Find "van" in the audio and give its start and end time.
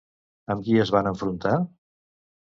0.95-1.11